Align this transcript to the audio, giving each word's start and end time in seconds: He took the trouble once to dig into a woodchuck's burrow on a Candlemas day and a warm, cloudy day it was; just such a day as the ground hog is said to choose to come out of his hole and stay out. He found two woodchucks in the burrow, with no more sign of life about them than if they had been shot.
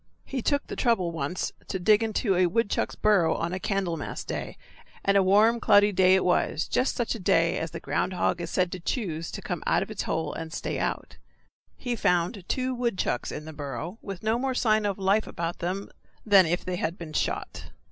He 0.25 0.41
took 0.41 0.65
the 0.65 0.75
trouble 0.75 1.11
once 1.11 1.51
to 1.67 1.77
dig 1.77 2.01
into 2.01 2.33
a 2.35 2.47
woodchuck's 2.47 2.95
burrow 2.95 3.35
on 3.35 3.53
a 3.53 3.59
Candlemas 3.59 4.23
day 4.23 4.57
and 5.05 5.15
a 5.15 5.21
warm, 5.21 5.59
cloudy 5.59 5.91
day 5.91 6.15
it 6.15 6.25
was; 6.25 6.67
just 6.67 6.95
such 6.95 7.13
a 7.13 7.19
day 7.19 7.59
as 7.59 7.69
the 7.69 7.79
ground 7.79 8.13
hog 8.13 8.41
is 8.41 8.49
said 8.49 8.71
to 8.71 8.79
choose 8.79 9.29
to 9.29 9.43
come 9.43 9.61
out 9.67 9.83
of 9.83 9.89
his 9.89 10.01
hole 10.01 10.33
and 10.33 10.53
stay 10.53 10.79
out. 10.79 11.17
He 11.77 11.95
found 11.95 12.45
two 12.49 12.73
woodchucks 12.73 13.31
in 13.31 13.45
the 13.45 13.53
burrow, 13.53 13.99
with 14.01 14.23
no 14.23 14.39
more 14.39 14.55
sign 14.55 14.87
of 14.87 14.97
life 14.97 15.27
about 15.27 15.59
them 15.59 15.91
than 16.25 16.47
if 16.47 16.65
they 16.65 16.77
had 16.77 16.97
been 16.97 17.13
shot. 17.13 17.65